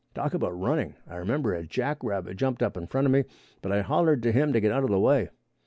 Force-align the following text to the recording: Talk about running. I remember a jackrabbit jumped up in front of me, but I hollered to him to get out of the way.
Talk 0.15 0.33
about 0.33 0.59
running. 0.59 0.95
I 1.05 1.17
remember 1.17 1.53
a 1.53 1.63
jackrabbit 1.63 2.35
jumped 2.35 2.63
up 2.63 2.75
in 2.75 2.87
front 2.87 3.05
of 3.05 3.11
me, 3.13 3.23
but 3.61 3.71
I 3.71 3.81
hollered 3.83 4.23
to 4.23 4.31
him 4.31 4.51
to 4.51 4.59
get 4.59 4.71
out 4.71 4.83
of 4.83 4.89
the 4.89 4.97
way. 4.99 5.29